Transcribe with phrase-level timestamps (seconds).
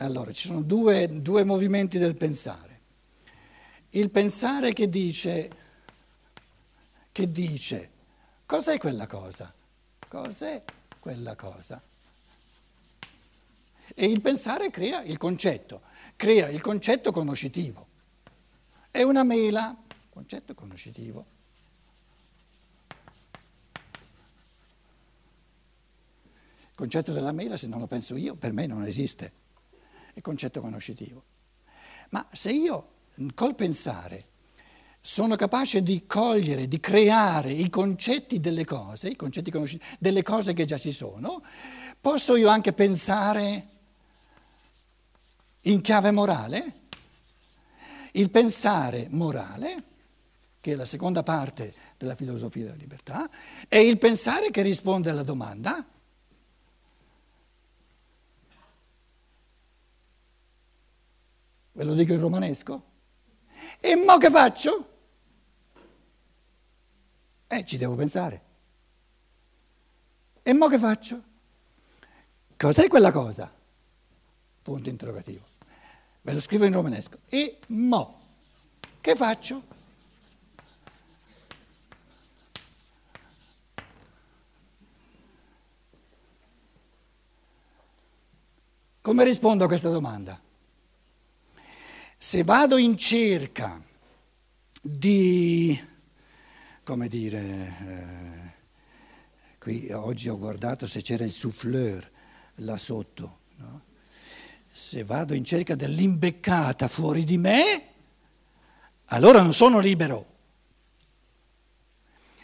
[0.00, 2.80] Allora, ci sono due, due movimenti del pensare.
[3.90, 5.50] Il pensare che dice,
[7.12, 7.90] che dice,
[8.46, 9.52] cos'è quella cosa?
[10.08, 10.64] Cos'è
[10.98, 11.82] quella cosa?
[13.94, 15.82] E il pensare crea il concetto,
[16.16, 17.88] crea il concetto conoscitivo.
[18.90, 19.76] È una mela,
[20.08, 21.26] concetto conoscitivo.
[26.62, 29.48] Il concetto della mela, se non lo penso io, per me non esiste.
[30.20, 31.24] Il concetto conoscitivo.
[32.10, 32.88] Ma se io
[33.34, 34.26] col pensare
[35.00, 40.52] sono capace di cogliere, di creare i concetti delle cose, i concetti conoscitivi, delle cose
[40.52, 41.42] che già ci sono,
[41.98, 43.68] posso io anche pensare
[45.62, 46.72] in chiave morale?
[48.12, 49.84] Il pensare morale,
[50.60, 53.30] che è la seconda parte della filosofia della libertà,
[53.68, 55.82] è il pensare che risponde alla domanda.
[61.72, 62.84] Ve lo dico in romanesco?
[63.78, 64.88] E mo che faccio?
[67.46, 68.42] Eh, ci devo pensare.
[70.42, 71.22] E mo che faccio?
[72.56, 73.52] Cos'è quella cosa?
[74.62, 75.44] Punto interrogativo.
[76.22, 77.18] Ve lo scrivo in romanesco.
[77.28, 78.20] E mo
[79.00, 79.78] che faccio?
[89.00, 90.38] Come rispondo a questa domanda?
[92.22, 93.82] Se vado in cerca
[94.82, 95.80] di,
[96.84, 102.10] come dire, eh, qui oggi ho guardato se c'era il souffleur
[102.56, 103.84] là sotto, no?
[104.70, 107.86] se vado in cerca dell'imbeccata fuori di me,
[109.06, 110.26] allora non sono libero.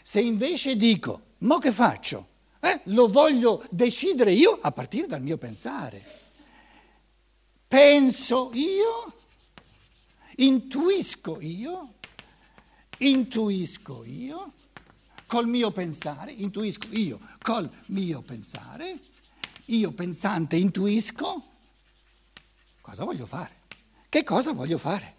[0.01, 2.27] Se invece dico, mo che faccio?
[2.61, 6.03] Eh, lo voglio decidere io a partire dal mio pensare.
[7.67, 9.16] Penso io
[10.39, 11.95] Intuisco io,
[12.99, 14.53] intuisco io,
[15.25, 18.99] col mio pensare, intuisco io col mio pensare,
[19.65, 21.43] io pensante intuisco,
[22.81, 23.61] cosa voglio fare?
[24.09, 25.15] Che cosa voglio fare?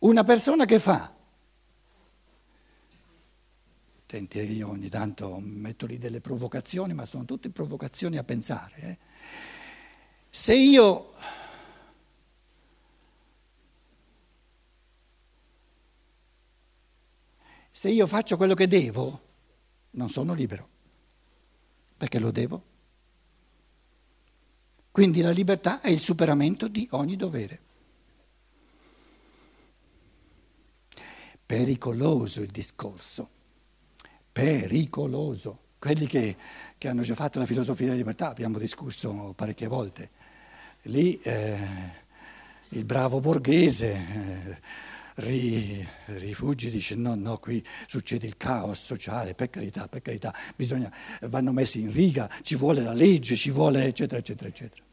[0.00, 1.15] Una persona che fa
[4.28, 8.80] Senti, io ogni tanto metto lì delle provocazioni, ma sono tutte provocazioni a pensare.
[8.80, 8.98] Eh.
[10.28, 11.12] Se io
[17.70, 19.20] se io faccio quello che devo,
[19.90, 20.68] non sono libero,
[21.96, 22.64] perché lo devo.
[24.90, 27.60] Quindi la libertà è il superamento di ogni dovere.
[31.46, 33.34] Pericoloso il discorso
[34.36, 35.60] pericoloso.
[35.78, 36.36] Quelli che,
[36.76, 40.10] che, hanno già fatto la filosofia della libertà, abbiamo discusso parecchie volte,
[40.82, 41.56] lì eh,
[42.70, 44.60] il bravo borghese eh,
[45.14, 45.88] ri,
[46.18, 50.92] rifuggi, dice no, no, qui succede il caos sociale, per carità, per carità, bisogna,
[51.22, 54.84] vanno messi in riga, ci vuole la legge, ci vuole eccetera, eccetera, eccetera.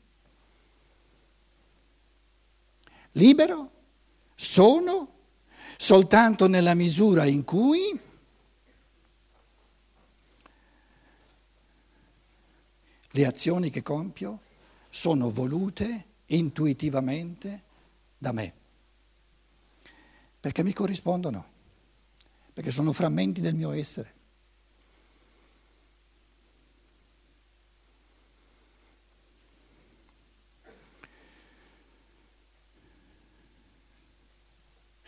[3.11, 3.71] Libero
[4.35, 5.11] sono
[5.75, 8.11] soltanto nella misura in cui
[13.15, 14.41] Le azioni che compio
[14.89, 17.61] sono volute intuitivamente
[18.17, 18.53] da me,
[20.39, 21.45] perché mi corrispondono,
[22.51, 24.13] perché sono frammenti del mio essere.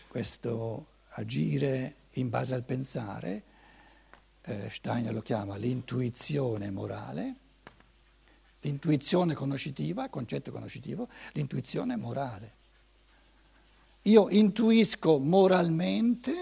[0.07, 3.43] Questo agire in base al pensare,
[4.41, 7.39] eh, Steiner lo chiama l'intuizione morale,
[8.65, 12.63] l'intuizione conoscitiva, concetto conoscitivo, l'intuizione morale.
[14.03, 16.33] Io intuisco moralmente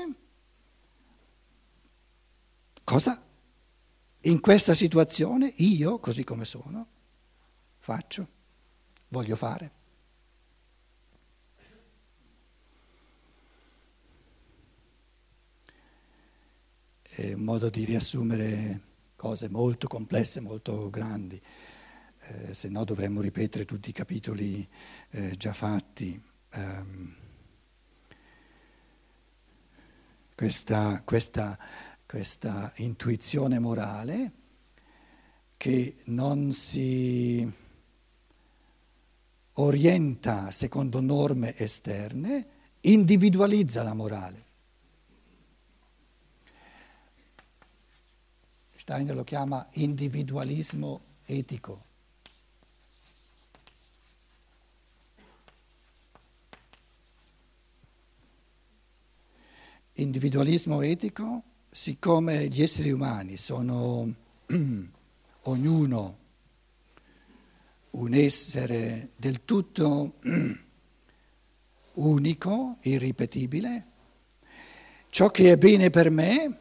[2.83, 3.21] cosa
[4.21, 6.87] in questa situazione io, così come sono,
[7.77, 8.27] faccio,
[9.09, 9.71] voglio fare.
[17.01, 18.81] È un modo di riassumere
[19.15, 21.41] cose molto complesse, molto grandi
[22.27, 24.67] eh, se no dovremmo ripetere tutti i capitoli
[25.09, 26.21] eh, già fatti.
[26.55, 27.15] Um,
[30.35, 31.57] questa, questa,
[32.05, 34.31] questa intuizione morale
[35.57, 37.49] che non si
[39.53, 42.47] orienta secondo norme esterne,
[42.81, 44.45] individualizza la morale.
[48.75, 51.91] Steiner lo chiama individualismo etico.
[60.03, 64.13] Individualismo etico, siccome gli esseri umani sono
[65.43, 66.17] ognuno
[67.91, 70.15] un essere del tutto
[71.93, 73.85] unico, irripetibile,
[75.07, 76.57] ciò che è bene per me,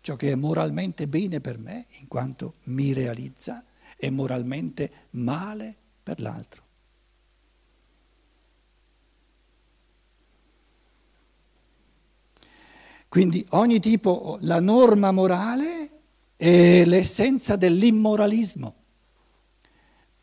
[0.00, 3.64] ciò che è moralmente bene per me, in quanto mi realizza,
[3.96, 6.62] è moralmente male per l'altro.
[13.12, 15.90] Quindi ogni tipo, la norma morale
[16.34, 18.74] è l'essenza dell'immoralismo,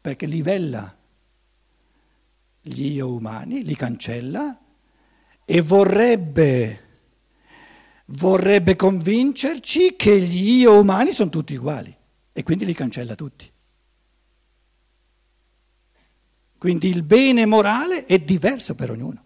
[0.01, 0.97] perché livella
[2.59, 4.59] gli io umani, li cancella
[5.45, 6.79] e vorrebbe,
[8.05, 11.95] vorrebbe convincerci che gli io umani sono tutti uguali
[12.33, 13.51] e quindi li cancella tutti.
[16.57, 19.21] Quindi il bene morale è diverso per ognuno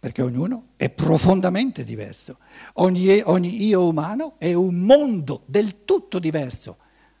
[0.00, 2.38] perché ognuno è profondamente diverso.
[2.74, 6.78] Ogni, ogni, io umano è un mondo del tutto diverso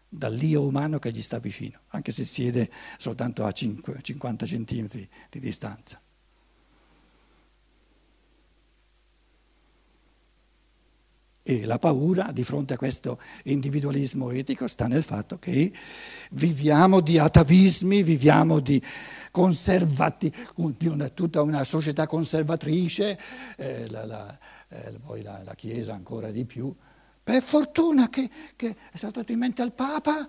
[0.08, 5.40] dall'io umano che gli sta vicino, anche se siede soltanto a 5, 50 centimetri di
[5.40, 6.00] distanza.
[11.50, 15.72] E la paura di fronte a questo individualismo etico sta nel fatto che
[16.30, 18.80] viviamo di atavismi, viviamo di
[19.32, 23.18] conservati, di una, tutta una società conservatrice,
[23.56, 24.38] eh, la, la,
[24.68, 26.72] eh, poi la, la, Chiesa ancora di più.
[27.20, 30.28] Per fortuna che, che è saltato in mente al Papa,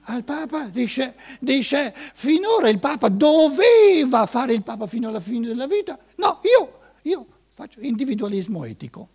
[0.00, 5.68] al Papa dice, dice, finora il Papa doveva fare il Papa fino alla fine della
[5.68, 5.96] vita.
[6.16, 9.10] No, io, io faccio individualismo etico.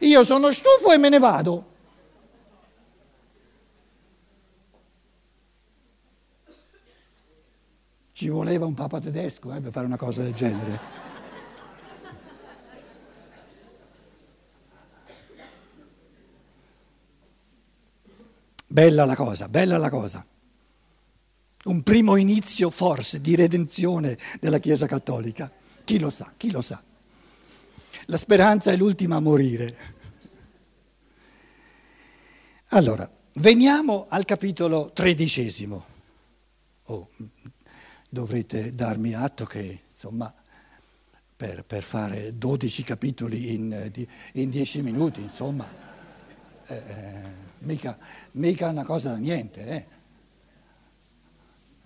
[0.00, 1.76] Io sono stufo e me ne vado.
[8.12, 11.06] Ci voleva un papa tedesco eh, per fare una cosa del genere.
[18.66, 20.24] Bella la cosa, bella la cosa.
[21.64, 25.50] Un primo inizio forse di redenzione della Chiesa Cattolica.
[25.84, 26.82] Chi lo sa, chi lo sa.
[28.10, 29.76] La speranza è l'ultima a morire.
[32.68, 35.84] Allora, veniamo al capitolo tredicesimo.
[36.84, 37.06] Oh,
[38.08, 40.34] dovrete darmi atto che insomma
[41.36, 43.92] per, per fare 12 capitoli in,
[44.32, 45.68] in 10 minuti, insomma,
[46.66, 47.22] eh, eh,
[47.58, 47.98] mica,
[48.32, 49.66] mica una cosa da niente.
[49.66, 49.86] Eh.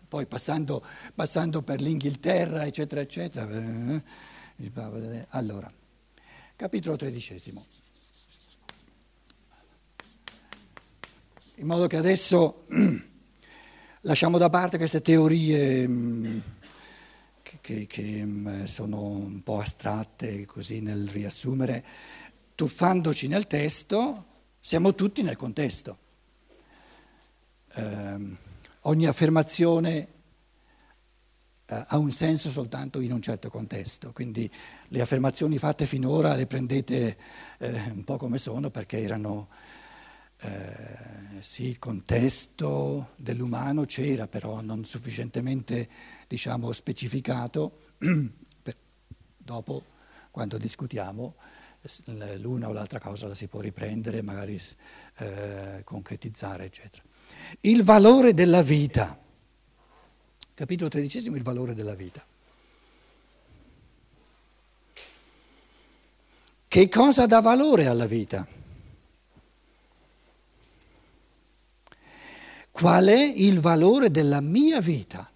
[0.06, 0.86] Poi passando,
[1.16, 3.50] passando, per l'Inghilterra, eccetera, eccetera.
[3.50, 4.02] Eh,
[5.30, 5.72] allora,
[6.62, 7.66] capitolo tredicesimo.
[11.56, 12.64] In modo che adesso
[14.04, 16.38] Lasciamo da parte queste teorie mm,
[17.42, 21.84] che, che, che mm, sono un po' astratte così nel riassumere,
[22.56, 24.24] tuffandoci nel testo,
[24.58, 25.98] siamo tutti nel contesto.
[27.74, 28.36] Eh,
[28.80, 30.08] ogni affermazione
[31.66, 34.50] eh, ha un senso soltanto in un certo contesto, quindi
[34.88, 37.16] le affermazioni fatte finora le prendete
[37.58, 39.48] eh, un po' come sono perché erano
[40.44, 45.88] eh, sì, il contesto dell'umano c'era, però non sufficientemente
[46.26, 47.92] diciamo, specificato.
[49.36, 49.84] Dopo,
[50.30, 51.34] quando discutiamo,
[52.38, 54.58] l'una o l'altra cosa la si può riprendere, magari
[55.18, 57.02] eh, concretizzare, eccetera.
[57.60, 59.18] Il valore della vita.
[60.54, 62.24] Capitolo tredicesimo, il valore della vita.
[66.68, 68.46] Che cosa dà valore alla vita?
[72.72, 75.30] Qual è il valore della mia vita?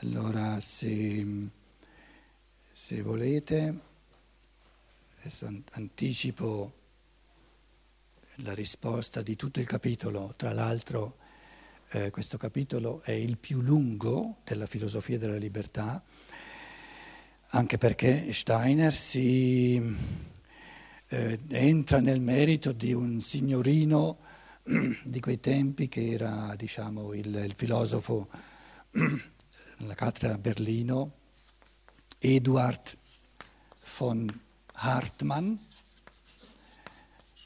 [0.00, 1.24] Allora, se
[2.82, 3.00] se
[3.52, 3.80] volete,
[5.20, 6.72] adesso anticipo
[8.36, 11.18] la risposta di tutto il capitolo, tra l'altro
[11.90, 16.02] eh, questo capitolo è il più lungo della filosofia della libertà,
[17.48, 19.96] anche perché Steiner si
[21.08, 24.18] eh, entra nel merito di un signorino
[25.04, 28.30] di quei tempi che era diciamo, il, il filosofo
[29.76, 31.12] nella cattedra a Berlino,
[32.18, 33.00] Eduard
[33.98, 34.28] von
[34.74, 35.54] Hartmann,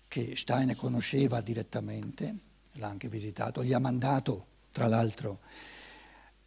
[0.08, 2.36] che Steiner conosceva direttamente,
[2.72, 5.40] l'ha anche visitato, gli ha mandato tra l'altro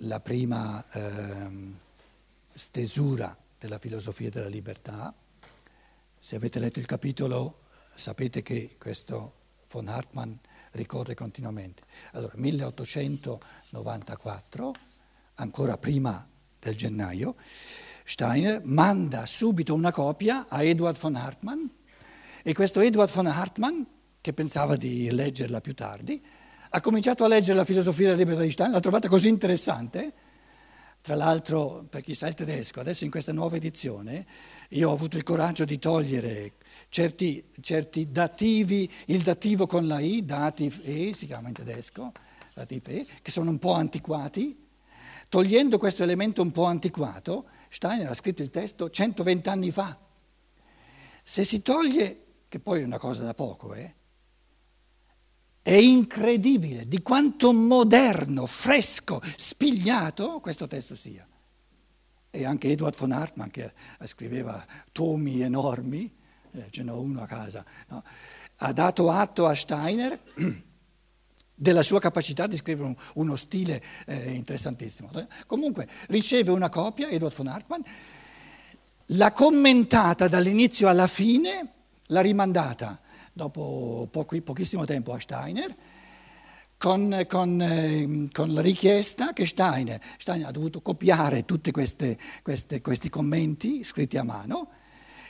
[0.03, 1.73] la prima eh,
[2.53, 5.11] stesura della filosofia della libertà.
[6.17, 7.57] Se avete letto il capitolo
[7.95, 9.33] sapete che questo
[9.71, 10.33] von Hartmann
[10.71, 11.83] ricorre continuamente.
[12.11, 14.73] Allora, 1894,
[15.35, 16.27] ancora prima
[16.59, 17.35] del gennaio,
[18.09, 21.63] Steiner manda subito una copia a Eduard von Hartmann
[22.41, 23.83] e questo Eduard von Hartmann,
[24.19, 26.19] che pensava di leggerla più tardi,
[26.71, 30.13] ha cominciato a leggere la filosofia della libertà di Steiner, l'ha trovata così interessante,
[31.03, 34.25] tra l'altro per chi sa il tedesco, adesso in questa nuova edizione
[34.69, 36.53] io ho avuto il coraggio di togliere
[36.89, 42.11] certi, certi dativi, il dativo con la I, dativ E, si chiama in tedesco,
[42.55, 44.65] dativ E, che sono un po' antiquati.
[45.29, 49.97] Togliendo questo elemento un po' antiquato, Steiner ha scritto il testo 120 anni fa.
[51.23, 53.95] Se si toglie, che poi è una cosa da poco, eh,
[55.61, 61.27] è incredibile di quanto moderno, fresco, spigliato questo testo sia.
[62.31, 63.71] E anche Edward von Hartmann, che
[64.05, 66.11] scriveva tomi enormi,
[66.51, 68.03] eh, ce n'ho uno a casa, no?
[68.57, 70.19] ha dato atto a Steiner
[71.59, 75.11] della sua capacità di scrivere un, uno stile eh, interessantissimo.
[75.45, 77.81] Comunque riceve una copia, Edward von Hartmann,
[79.07, 81.73] l'ha commentata dall'inizio alla fine,
[82.07, 83.01] l'ha rimandata
[83.33, 85.75] dopo pochi, pochissimo tempo a Steiner,
[86.77, 93.83] con, con, eh, con, la richiesta che Steiner, Steiner, ha dovuto copiare tutti questi commenti
[93.83, 94.69] scritti a mano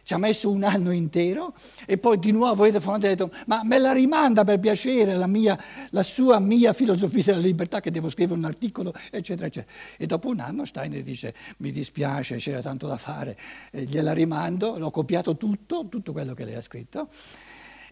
[0.10, 1.54] ci ha messo un anno intero
[1.86, 5.56] e poi di nuovo Edefon ha detto ma me la rimanda per piacere la, mia,
[5.92, 9.72] la, sua mia filosofia della libertà che devo scrivere un articolo eccetera eccetera.
[9.98, 13.38] E dopo un anno Steiner dice mi dispiace c'era tanto da fare,
[13.70, 17.08] e gliela rimando, l'ho copiato tutto, tutto quello che lei ha scritto.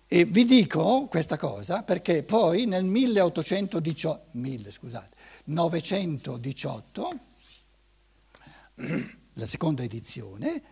[0.08, 7.20] E vi dico questa cosa perché poi nel 1818, 1000, scusate, 918,
[9.34, 10.64] la seconda edizione,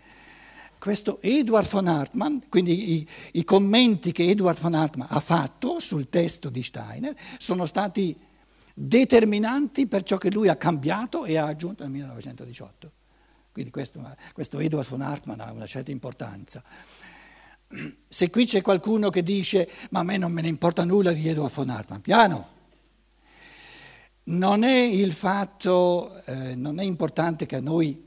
[0.79, 6.09] questo Edward von Hartmann, quindi i, i, commenti che Edward von Hartmann ha fatto sul
[6.09, 8.15] testo di Steiner sono stati
[8.73, 12.91] determinanti per ciò che lui ha cambiato e ha aggiunto nel 1918.
[13.51, 16.61] Quindi questo, questo Edward von Hartmann ha una certa importanza.
[18.07, 21.27] Se qui c'è qualcuno che dice ma a me non me ne importa nulla di
[21.27, 22.53] Edward von Hartmann, piano.
[24.25, 28.03] Non è il fatto, eh, non è importante che a noi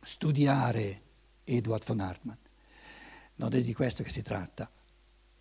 [0.00, 1.02] studiare
[1.56, 2.36] Edward von Hartmann.
[3.36, 4.70] Non è di questo che si tratta.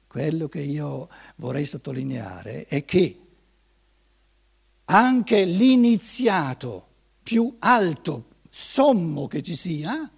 [0.07, 3.19] Quello che io vorrei sottolineare è che
[4.85, 6.87] anche l'iniziato
[7.21, 10.11] più alto, sommo che ci sia,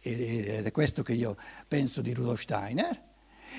[0.00, 3.03] ed è questo che io penso di Rudolf Steiner,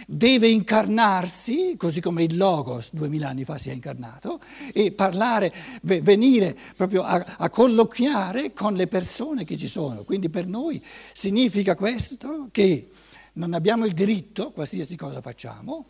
[0.08, 4.40] deve incarnarsi, così come il Logos duemila anni fa si è incarnato,
[4.74, 10.04] e parlare, venire proprio a, a, colloquiare con le persone che ci sono.
[10.04, 10.84] Quindi per noi
[11.14, 12.90] significa questo che
[13.34, 15.88] non abbiamo il diritto, qualsiasi cosa facciamo,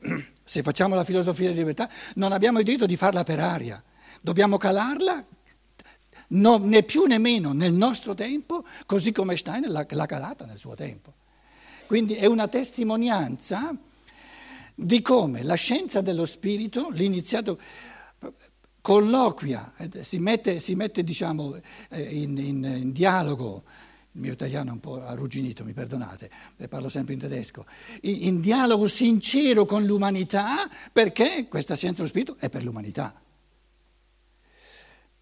[0.42, 3.82] se facciamo la filosofia di libertà, non abbiamo il diritto di farla per aria,
[4.20, 5.24] dobbiamo calarla
[6.28, 10.58] no, né più né meno nel nostro tempo, così come Steiner l'ha, l'ha calata nel
[10.58, 11.14] suo tempo.
[11.90, 13.76] Quindi è una testimonianza
[14.76, 17.58] di come la scienza dello spirito, l'iniziato
[18.80, 23.64] colloquia, eh, si mette, si mette diciamo, eh, in, in, in, dialogo,
[24.12, 26.30] il mio italiano è un po' arrugginito, mi perdonate,
[26.68, 27.66] parlo sempre in tedesco,
[28.02, 33.20] in, in dialogo sincero con l'umanità perché questa scienza dello spirito è per l'umanità.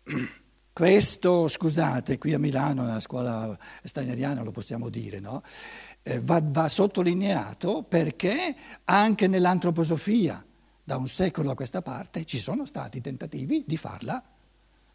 [0.71, 5.43] Questo, scusate, qui a Milano, nella scuola steineriana lo possiamo dire, no?
[6.09, 10.43] Eh, va, va sottolineato perché anche nell'antroposofia,
[10.83, 14.23] da un secolo a questa parte, ci sono stati tentativi di farla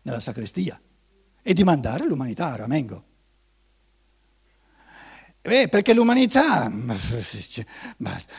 [0.02, 0.82] nella sacrestia
[1.42, 3.04] e di mandare l'umanità a Ramengo.
[5.46, 6.96] Eh, perché l'umanità ma,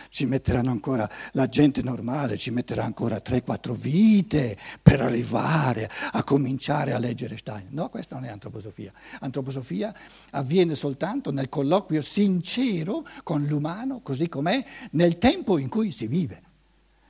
[0.09, 6.95] ci metteranno ancora, la gente normale ci metterà ancora 3-4 vite per arrivare a cominciare
[6.95, 7.67] a leggere Stein.
[7.73, 8.91] No, questa non è antroposofia.
[9.21, 9.95] Antroposofia
[10.31, 16.41] avviene soltanto nel colloquio sincero con l'umano, così com'è, nel tempo in cui si vive.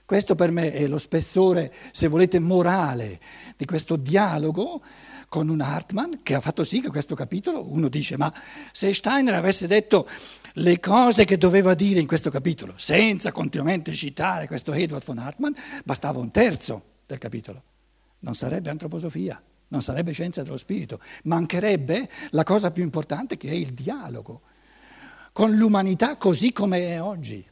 [0.04, 3.20] Questo per me è lo spessore, se volete, morale
[3.56, 4.82] di questo dialogo
[5.34, 8.32] con un Hartmann che ha fatto sì che questo capitolo, uno dice, ma
[8.70, 10.08] se Steiner avesse detto
[10.52, 15.52] le cose che doveva dire in questo capitolo, senza continuamente citare questo Edward von Hartmann,
[15.82, 17.60] bastava un terzo del capitolo.
[18.20, 23.54] Non sarebbe antroposofia, non sarebbe scienza dello spirito, mancherebbe la cosa più importante che è
[23.54, 24.40] il dialogo
[25.32, 27.44] con l'umanità così come è oggi.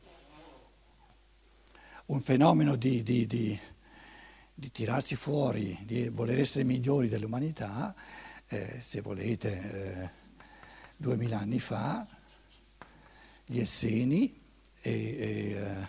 [2.07, 3.59] Un fenomeno di, di, di,
[4.62, 7.92] di tirarsi fuori, di voler essere migliori dell'umanità,
[8.47, 10.11] eh, se volete, eh,
[10.97, 12.07] duemila anni fa,
[13.45, 14.33] gli Esseni
[14.81, 15.88] e, e eh,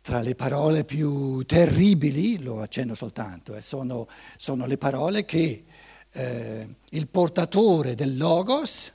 [0.00, 4.08] tra le parole più terribili, lo accenno soltanto, eh, sono,
[4.38, 5.66] sono, le parole che
[6.10, 8.90] eh, il portatore del Logos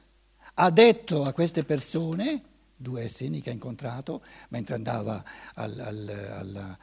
[0.56, 2.42] ha detto a queste persone,
[2.76, 5.24] due Esseni che ha incontrato mentre andava
[5.54, 6.78] al, al, al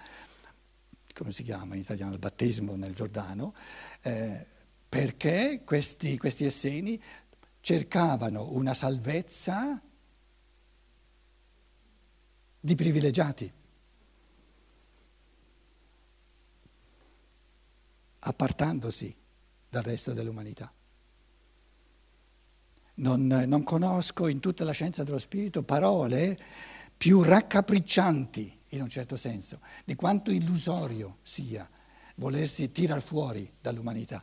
[1.23, 3.55] come si chiama in italiano, al battesimo nel Giordano,
[4.03, 4.45] eh,
[4.89, 7.01] perché questi, questi Esseni
[7.61, 9.81] cercavano una salvezza
[12.59, 13.53] di privilegiati,
[18.19, 19.17] appartandosi
[19.69, 20.69] dal resto dell'umanità.
[22.95, 26.37] Non, non, conosco in tutta la scienza dello spirito parole
[26.97, 31.69] più raccapriccianti, in un certo senso, di quanto illusorio sia
[32.17, 34.23] volersi tirar fuori dall'umanità.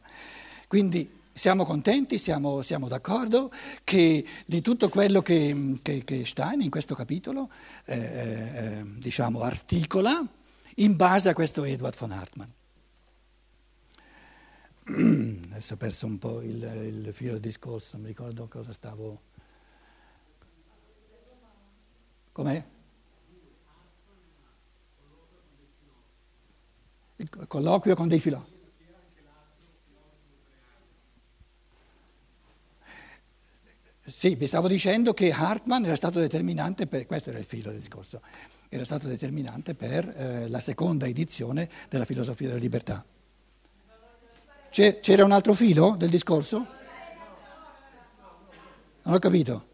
[0.68, 3.52] Quindi siamo contenti, siamo, siamo, d'accordo
[3.84, 7.50] che di tutto quello che, che, che Stein in questo capitolo
[7.86, 10.22] eh, eh, diciamo, articola
[10.76, 12.50] in base a questo Edward von Hartmann.
[15.52, 16.62] Adesso ho perso un po' il,
[17.06, 19.22] il filo del discorso, non mi ricordo cosa stavo...
[22.32, 22.66] Com'è?
[27.48, 28.58] Colloquio con dei filosofi.
[34.06, 37.80] Sì, vi stavo dicendo che Hartmann era stato determinante per, questo era il filo del
[37.80, 38.22] discorso,
[38.68, 43.06] era stato determinante per eh, la seconda edizione della filosofia della libertà.
[44.72, 46.58] C'era un altro filo del discorso?
[49.04, 49.69] Non ho capito.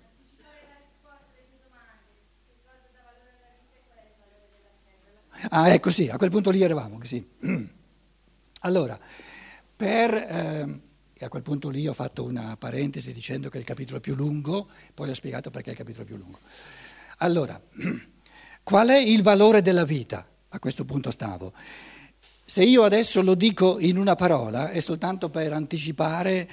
[5.58, 7.26] Ah, ecco sì, a quel punto lì eravamo, sì.
[8.62, 9.00] Allora,
[9.76, 10.14] per...
[10.14, 10.80] Eh,
[11.18, 14.68] a quel punto lì ho fatto una parentesi dicendo che è il capitolo più lungo,
[14.94, 16.40] poi ho spiegato perché è il capitolo più lungo.
[17.20, 17.60] Allora,
[18.64, 20.28] qual è il valore della vita?
[20.50, 21.54] A questo punto stavo.
[22.44, 26.50] Se io adesso lo dico in una parola è soltanto per anticipare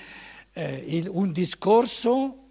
[0.53, 2.42] eh, il, un discorso,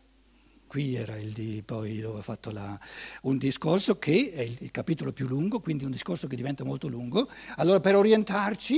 [0.72, 2.80] qui era il di poi dove ho fatto la,
[3.24, 7.28] un discorso che è il, capitolo più lungo, quindi un discorso che diventa molto lungo.
[7.58, 8.78] Allora per orientarci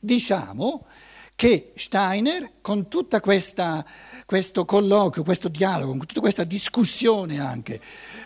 [0.00, 0.84] diciamo
[1.34, 7.80] che Steiner, con tutto questo colloquio, questo dialogo, con tutta questa discussione anche,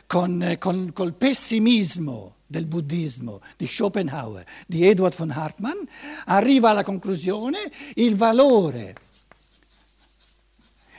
[0.07, 5.79] con, con col pessimismo del buddismo di Schopenhauer, di Edward von Hartmann,
[6.25, 7.59] arriva alla conclusione
[7.95, 8.97] il valore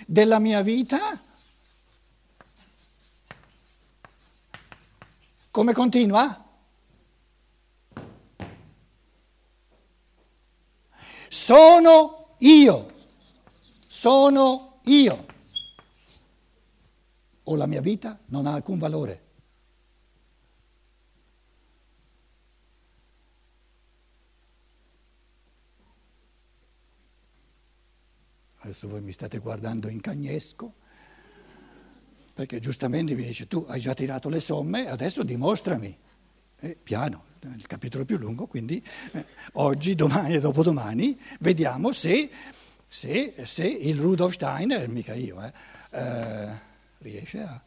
[0.08, 1.20] della mia vita
[5.54, 6.44] come continua?
[11.30, 12.92] Sono io,
[13.88, 15.26] sono io.
[17.44, 19.22] O la mia vita non ha alcun valore.
[28.62, 30.74] Adesso voi mi state guardando in cagnesco,
[32.34, 35.96] perché giustamente mi dice tu hai già tirato le somme, adesso dimostrami.
[36.60, 42.30] Eh, piano, il capitolo più lungo, quindi eh, oggi, domani e dopodomani vediamo se,
[42.88, 45.52] se, se il Rudolf Steiner, mica io, eh,
[45.92, 46.48] eh,
[47.00, 47.62] riesce a...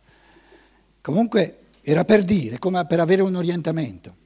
[1.01, 4.17] Comunque era per dire, come per avere un orientamento.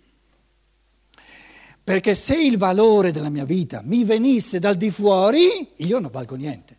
[1.82, 6.36] Perché se il valore della mia vita mi venisse dal di fuori, io non valgo
[6.36, 6.78] niente.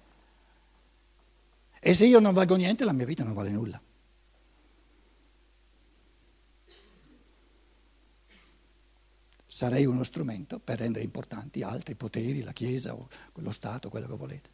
[1.84, 3.82] E se io non valgo niente, la mia vita non vale nulla.
[9.62, 14.15] sarei uno strumento per rendere importanti altri poteri, la Chiesa o lo Stato, quello che
[14.15, 14.50] volete.